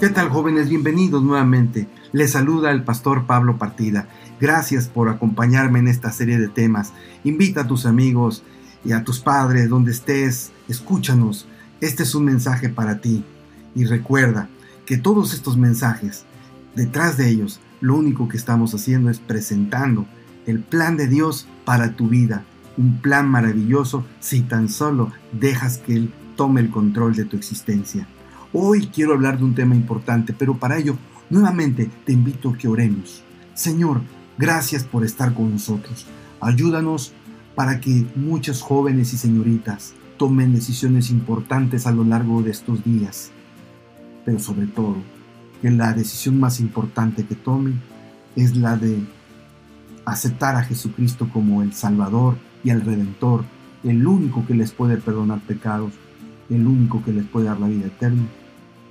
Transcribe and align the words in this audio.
¿Qué 0.00 0.10
tal 0.10 0.28
jóvenes? 0.28 0.68
Bienvenidos 0.68 1.24
nuevamente. 1.24 1.88
Les 2.12 2.30
saluda 2.30 2.70
el 2.70 2.84
pastor 2.84 3.26
Pablo 3.26 3.58
Partida. 3.58 4.08
Gracias 4.40 4.86
por 4.86 5.08
acompañarme 5.08 5.80
en 5.80 5.88
esta 5.88 6.12
serie 6.12 6.38
de 6.38 6.46
temas. 6.46 6.92
Invita 7.24 7.62
a 7.62 7.66
tus 7.66 7.84
amigos 7.84 8.44
y 8.84 8.92
a 8.92 9.02
tus 9.02 9.18
padres 9.18 9.68
donde 9.68 9.90
estés. 9.90 10.52
Escúchanos. 10.68 11.48
Este 11.80 12.04
es 12.04 12.14
un 12.14 12.26
mensaje 12.26 12.68
para 12.68 13.00
ti. 13.00 13.24
Y 13.74 13.86
recuerda 13.86 14.48
que 14.86 14.98
todos 14.98 15.34
estos 15.34 15.56
mensajes, 15.56 16.22
detrás 16.76 17.16
de 17.16 17.30
ellos, 17.30 17.58
lo 17.80 17.96
único 17.96 18.28
que 18.28 18.36
estamos 18.36 18.72
haciendo 18.76 19.10
es 19.10 19.18
presentando 19.18 20.06
el 20.46 20.60
plan 20.60 20.96
de 20.96 21.08
Dios 21.08 21.48
para 21.64 21.96
tu 21.96 22.06
vida. 22.06 22.44
Un 22.76 23.00
plan 23.00 23.28
maravilloso 23.28 24.06
si 24.20 24.42
tan 24.42 24.68
solo 24.68 25.10
dejas 25.32 25.78
que 25.78 25.94
Él 25.94 26.14
tome 26.36 26.60
el 26.60 26.70
control 26.70 27.16
de 27.16 27.24
tu 27.24 27.36
existencia. 27.36 28.06
Hoy 28.54 28.86
quiero 28.86 29.12
hablar 29.12 29.36
de 29.36 29.44
un 29.44 29.54
tema 29.54 29.74
importante, 29.74 30.32
pero 30.32 30.56
para 30.56 30.78
ello 30.78 30.96
nuevamente 31.28 31.90
te 32.06 32.14
invito 32.14 32.48
a 32.48 32.56
que 32.56 32.66
oremos. 32.66 33.22
Señor, 33.52 34.00
gracias 34.38 34.84
por 34.84 35.04
estar 35.04 35.34
con 35.34 35.52
nosotros. 35.52 36.06
Ayúdanos 36.40 37.12
para 37.54 37.78
que 37.78 38.06
muchos 38.16 38.62
jóvenes 38.62 39.12
y 39.12 39.18
señoritas 39.18 39.92
tomen 40.16 40.54
decisiones 40.54 41.10
importantes 41.10 41.86
a 41.86 41.92
lo 41.92 42.04
largo 42.04 42.40
de 42.40 42.50
estos 42.50 42.82
días. 42.84 43.30
Pero 44.24 44.38
sobre 44.38 44.66
todo, 44.66 44.96
que 45.60 45.70
la 45.70 45.92
decisión 45.92 46.40
más 46.40 46.58
importante 46.58 47.26
que 47.26 47.34
tomen 47.34 47.82
es 48.34 48.56
la 48.56 48.76
de 48.76 48.98
aceptar 50.06 50.56
a 50.56 50.64
Jesucristo 50.64 51.28
como 51.30 51.62
el 51.62 51.74
Salvador 51.74 52.38
y 52.64 52.70
el 52.70 52.80
Redentor, 52.80 53.44
el 53.84 54.06
único 54.06 54.46
que 54.46 54.54
les 54.54 54.72
puede 54.72 54.96
perdonar 54.96 55.40
pecados, 55.40 55.92
el 56.50 56.66
único 56.66 57.02
que 57.02 57.12
les 57.12 57.26
puede 57.26 57.46
dar 57.46 57.60
la 57.60 57.68
vida 57.68 57.86
eterna 57.86 58.22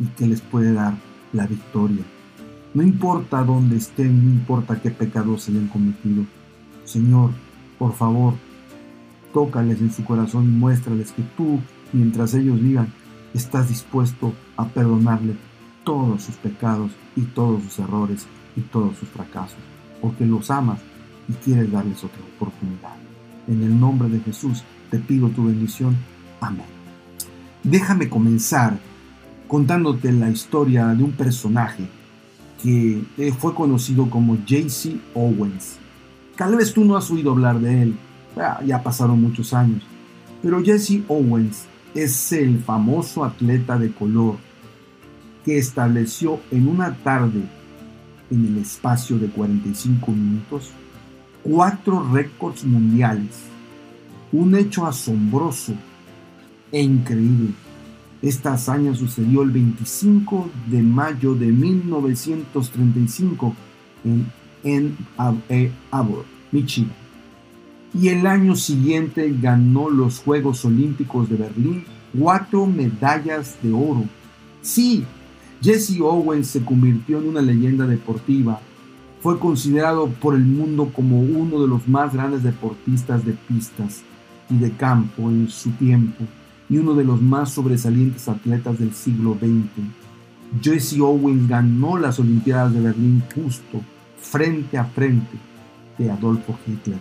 y 0.00 0.06
que 0.06 0.26
les 0.26 0.40
puede 0.40 0.72
dar 0.72 0.94
la 1.32 1.46
victoria. 1.46 2.04
No 2.74 2.82
importa 2.82 3.44
dónde 3.44 3.76
estén, 3.76 4.24
no 4.24 4.30
importa 4.30 4.80
qué 4.80 4.90
pecados 4.90 5.42
se 5.42 5.52
hayan 5.52 5.68
cometido. 5.68 6.24
Señor, 6.84 7.30
por 7.78 7.92
favor, 7.92 8.34
tócales 9.32 9.80
en 9.80 9.92
su 9.92 10.04
corazón 10.04 10.44
y 10.44 10.48
muéstrales 10.48 11.12
que 11.12 11.22
tú, 11.36 11.60
mientras 11.92 12.34
ellos 12.34 12.60
vivan, 12.60 12.92
estás 13.32 13.68
dispuesto 13.68 14.32
a 14.56 14.66
perdonarle 14.66 15.34
todos 15.84 16.22
sus 16.22 16.36
pecados 16.36 16.92
y 17.14 17.22
todos 17.22 17.62
sus 17.62 17.78
errores 17.78 18.26
y 18.56 18.62
todos 18.62 18.96
sus 18.96 19.08
fracasos, 19.08 19.58
porque 20.00 20.24
los 20.24 20.50
amas 20.50 20.80
y 21.28 21.32
quieres 21.34 21.70
darles 21.70 22.02
otra 22.02 22.20
oportunidad. 22.36 22.96
En 23.46 23.62
el 23.62 23.78
nombre 23.78 24.08
de 24.08 24.20
Jesús 24.20 24.62
te 24.90 24.98
pido 24.98 25.28
tu 25.28 25.44
bendición. 25.44 25.96
Amén. 26.40 26.73
Déjame 27.64 28.08
comenzar 28.08 28.78
contándote 29.48 30.12
la 30.12 30.30
historia 30.30 30.86
de 30.88 31.02
un 31.02 31.12
personaje 31.12 31.84
que 32.62 33.02
eh, 33.18 33.32
fue 33.32 33.54
conocido 33.54 34.08
como 34.08 34.36
JC 34.44 34.96
Owens. 35.14 35.78
Tal 36.36 36.56
vez 36.56 36.72
tú 36.72 36.84
no 36.84 36.96
has 36.96 37.10
oído 37.10 37.30
hablar 37.32 37.58
de 37.58 37.82
él, 37.82 37.96
ya 38.66 38.82
pasaron 38.82 39.20
muchos 39.20 39.54
años, 39.54 39.82
pero 40.42 40.62
Jesse 40.62 41.02
Owens 41.08 41.66
es 41.94 42.32
el 42.32 42.58
famoso 42.58 43.24
atleta 43.24 43.78
de 43.78 43.92
color 43.92 44.36
que 45.44 45.56
estableció 45.58 46.40
en 46.50 46.68
una 46.68 46.94
tarde 46.96 47.42
en 48.30 48.46
el 48.46 48.58
espacio 48.58 49.18
de 49.18 49.28
45 49.28 50.10
minutos 50.10 50.72
cuatro 51.44 52.08
récords 52.12 52.64
mundiales, 52.64 53.36
un 54.32 54.54
hecho 54.54 54.86
asombroso 54.86 55.74
e 56.74 56.82
increíble 56.82 57.54
esta 58.24 58.54
hazaña 58.54 58.94
sucedió 58.94 59.42
el 59.42 59.50
25 59.50 60.48
de 60.68 60.82
mayo 60.82 61.34
de 61.34 61.48
1935 61.48 63.54
en 64.64 64.96
Ann 65.18 65.42
Arbor, 65.90 66.24
Michigan. 66.50 66.94
Y 67.92 68.08
el 68.08 68.26
año 68.26 68.56
siguiente 68.56 69.30
ganó 69.42 69.90
los 69.90 70.20
Juegos 70.20 70.64
Olímpicos 70.64 71.28
de 71.28 71.36
Berlín, 71.36 71.84
cuatro 72.18 72.64
medallas 72.64 73.58
de 73.62 73.74
oro. 73.74 74.04
Sí, 74.62 75.04
Jesse 75.60 76.00
Owens 76.00 76.46
se 76.46 76.64
convirtió 76.64 77.18
en 77.18 77.28
una 77.28 77.42
leyenda 77.42 77.86
deportiva. 77.86 78.58
Fue 79.20 79.38
considerado 79.38 80.08
por 80.08 80.34
el 80.34 80.46
mundo 80.46 80.90
como 80.94 81.20
uno 81.20 81.60
de 81.60 81.68
los 81.68 81.86
más 81.86 82.14
grandes 82.14 82.42
deportistas 82.42 83.22
de 83.26 83.32
pistas 83.32 84.00
y 84.48 84.56
de 84.56 84.72
campo 84.72 85.28
en 85.28 85.50
su 85.50 85.72
tiempo 85.72 86.24
y 86.74 86.78
uno 86.78 86.94
de 86.94 87.04
los 87.04 87.22
más 87.22 87.52
sobresalientes 87.52 88.28
atletas 88.28 88.80
del 88.80 88.92
siglo 88.92 89.38
XX. 89.38 89.86
Jesse 90.60 90.98
Owens 90.98 91.48
ganó 91.48 91.98
las 91.98 92.18
Olimpiadas 92.18 92.74
de 92.74 92.80
Berlín 92.80 93.22
justo 93.32 93.80
frente 94.20 94.76
a 94.76 94.84
frente 94.84 95.36
de 95.96 96.10
Adolfo 96.10 96.58
Hitler. 96.66 96.98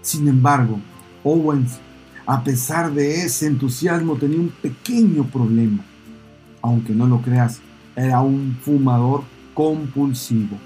Sin 0.00 0.28
embargo, 0.28 0.78
Owens, 1.24 1.80
a 2.24 2.44
pesar 2.44 2.94
de 2.94 3.24
ese 3.24 3.48
entusiasmo, 3.48 4.14
tenía 4.14 4.38
un 4.38 4.50
pequeño 4.62 5.24
problema. 5.24 5.84
Aunque 6.62 6.92
no 6.92 7.08
lo 7.08 7.20
creas, 7.20 7.60
era 7.96 8.20
un 8.20 8.56
fumador 8.62 9.24
compulsivo. 9.54 10.56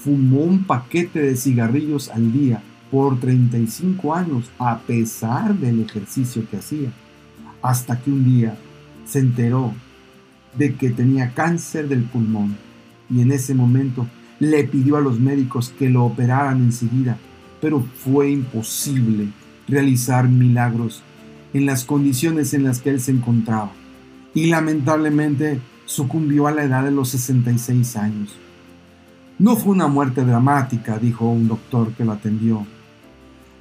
Fumó 0.00 0.40
un 0.40 0.64
paquete 0.64 1.20
de 1.20 1.36
cigarrillos 1.36 2.08
al 2.08 2.32
día 2.32 2.60
por 2.90 3.20
35 3.20 4.12
años 4.16 4.50
a 4.58 4.80
pesar 4.80 5.54
del 5.54 5.82
ejercicio 5.82 6.42
que 6.50 6.56
hacía 6.56 6.90
hasta 7.62 8.00
que 8.00 8.10
un 8.10 8.24
día 8.24 8.56
se 9.06 9.20
enteró 9.20 9.72
de 10.56 10.74
que 10.74 10.90
tenía 10.90 11.32
cáncer 11.34 11.88
del 11.88 12.02
pulmón 12.02 12.56
y 13.08 13.20
en 13.20 13.32
ese 13.32 13.54
momento 13.54 14.06
le 14.38 14.64
pidió 14.64 14.96
a 14.96 15.00
los 15.00 15.20
médicos 15.20 15.72
que 15.78 15.88
lo 15.88 16.04
operaran 16.04 16.58
enseguida, 16.58 17.16
pero 17.60 17.80
fue 17.80 18.30
imposible 18.30 19.28
realizar 19.68 20.28
milagros 20.28 21.02
en 21.54 21.66
las 21.66 21.84
condiciones 21.84 22.54
en 22.54 22.64
las 22.64 22.80
que 22.80 22.90
él 22.90 23.00
se 23.00 23.12
encontraba 23.12 23.72
y 24.34 24.46
lamentablemente 24.46 25.60
sucumbió 25.84 26.46
a 26.46 26.52
la 26.52 26.64
edad 26.64 26.84
de 26.84 26.90
los 26.90 27.10
66 27.10 27.96
años. 27.96 28.34
No 29.38 29.56
fue 29.56 29.72
una 29.72 29.88
muerte 29.88 30.24
dramática, 30.24 30.98
dijo 30.98 31.28
un 31.28 31.48
doctor 31.48 31.92
que 31.92 32.04
lo 32.04 32.12
atendió. 32.12 32.66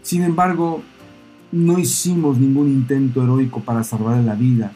Sin 0.01 0.23
embargo, 0.23 0.81
no 1.51 1.77
hicimos 1.79 2.37
ningún 2.37 2.67
intento 2.67 3.23
heroico 3.23 3.59
para 3.61 3.83
salvarle 3.83 4.23
la 4.23 4.35
vida, 4.35 4.71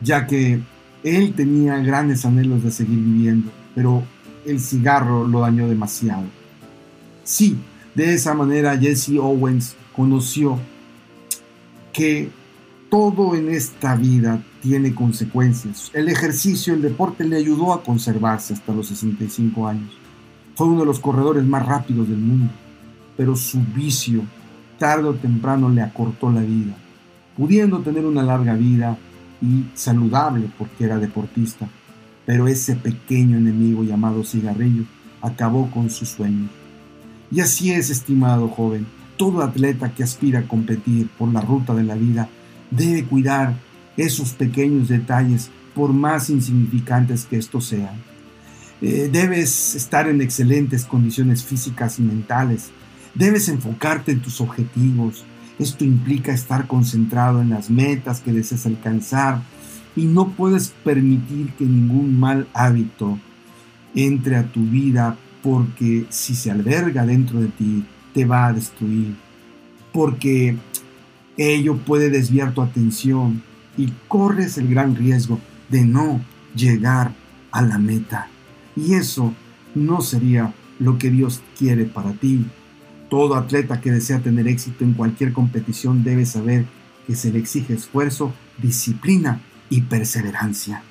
ya 0.00 0.26
que 0.26 0.60
él 1.04 1.34
tenía 1.34 1.78
grandes 1.78 2.24
anhelos 2.24 2.62
de 2.62 2.70
seguir 2.70 2.98
viviendo, 2.98 3.50
pero 3.74 4.02
el 4.44 4.60
cigarro 4.60 5.26
lo 5.26 5.40
dañó 5.40 5.68
demasiado. 5.68 6.24
Sí, 7.22 7.56
de 7.94 8.14
esa 8.14 8.34
manera 8.34 8.76
Jesse 8.76 9.18
Owens 9.18 9.76
conoció 9.94 10.58
que 11.92 12.30
todo 12.88 13.36
en 13.36 13.50
esta 13.50 13.94
vida 13.94 14.42
tiene 14.60 14.94
consecuencias. 14.94 15.90
El 15.94 16.08
ejercicio, 16.08 16.74
el 16.74 16.82
deporte 16.82 17.24
le 17.24 17.36
ayudó 17.36 17.72
a 17.72 17.82
conservarse 17.82 18.54
hasta 18.54 18.74
los 18.74 18.88
65 18.88 19.68
años. 19.68 19.90
Fue 20.56 20.66
uno 20.66 20.80
de 20.80 20.86
los 20.86 20.98
corredores 20.98 21.44
más 21.44 21.64
rápidos 21.64 22.08
del 22.08 22.18
mundo, 22.18 22.52
pero 23.16 23.36
su 23.36 23.60
vicio 23.74 24.22
tarde 24.80 25.08
o 25.08 25.14
temprano 25.14 25.68
le 25.68 25.82
acortó 25.82 26.32
la 26.32 26.40
vida, 26.40 26.74
pudiendo 27.36 27.80
tener 27.80 28.06
una 28.06 28.22
larga 28.22 28.54
vida 28.54 28.96
y 29.42 29.66
saludable 29.74 30.48
porque 30.58 30.84
era 30.84 30.98
deportista, 30.98 31.68
pero 32.24 32.48
ese 32.48 32.76
pequeño 32.76 33.36
enemigo 33.36 33.84
llamado 33.84 34.24
cigarrillo 34.24 34.84
acabó 35.20 35.70
con 35.70 35.90
sus 35.90 36.08
sueños. 36.08 36.50
Y 37.30 37.40
así 37.40 37.70
es, 37.70 37.90
estimado 37.90 38.48
joven, 38.48 38.86
todo 39.18 39.42
atleta 39.42 39.92
que 39.92 40.02
aspira 40.02 40.40
a 40.40 40.48
competir 40.48 41.08
por 41.18 41.30
la 41.30 41.42
ruta 41.42 41.74
de 41.74 41.84
la 41.84 41.94
vida 41.94 42.30
debe 42.70 43.04
cuidar 43.04 43.54
esos 43.98 44.32
pequeños 44.32 44.88
detalles 44.88 45.50
por 45.74 45.92
más 45.92 46.30
insignificantes 46.30 47.26
que 47.26 47.36
estos 47.36 47.66
sean. 47.66 48.02
Eh, 48.80 49.10
debes 49.12 49.74
estar 49.74 50.08
en 50.08 50.22
excelentes 50.22 50.86
condiciones 50.86 51.44
físicas 51.44 51.98
y 51.98 52.02
mentales 52.02 52.70
Debes 53.14 53.48
enfocarte 53.48 54.12
en 54.12 54.20
tus 54.20 54.40
objetivos. 54.40 55.24
Esto 55.58 55.84
implica 55.84 56.32
estar 56.32 56.66
concentrado 56.66 57.42
en 57.42 57.50
las 57.50 57.70
metas 57.70 58.20
que 58.20 58.32
deseas 58.32 58.66
alcanzar 58.66 59.42
y 59.96 60.04
no 60.04 60.30
puedes 60.30 60.68
permitir 60.84 61.52
que 61.54 61.64
ningún 61.64 62.18
mal 62.18 62.46
hábito 62.54 63.18
entre 63.94 64.36
a 64.36 64.50
tu 64.50 64.60
vida 64.64 65.16
porque 65.42 66.06
si 66.10 66.34
se 66.34 66.50
alberga 66.50 67.04
dentro 67.04 67.40
de 67.40 67.48
ti 67.48 67.84
te 68.14 68.24
va 68.24 68.46
a 68.46 68.52
destruir. 68.52 69.14
Porque 69.92 70.56
ello 71.36 71.76
puede 71.78 72.10
desviar 72.10 72.54
tu 72.54 72.62
atención 72.62 73.42
y 73.76 73.92
corres 74.08 74.58
el 74.58 74.68
gran 74.68 74.94
riesgo 74.94 75.40
de 75.68 75.84
no 75.84 76.20
llegar 76.54 77.12
a 77.50 77.62
la 77.62 77.78
meta. 77.78 78.28
Y 78.76 78.94
eso 78.94 79.34
no 79.74 80.00
sería 80.00 80.54
lo 80.78 80.98
que 80.98 81.10
Dios 81.10 81.40
quiere 81.58 81.84
para 81.84 82.12
ti. 82.12 82.46
Todo 83.10 83.34
atleta 83.34 83.80
que 83.80 83.90
desea 83.90 84.20
tener 84.20 84.46
éxito 84.46 84.84
en 84.84 84.94
cualquier 84.94 85.32
competición 85.32 86.04
debe 86.04 86.24
saber 86.24 86.64
que 87.08 87.16
se 87.16 87.32
le 87.32 87.40
exige 87.40 87.74
esfuerzo, 87.74 88.32
disciplina 88.62 89.42
y 89.68 89.82
perseverancia. 89.82 90.84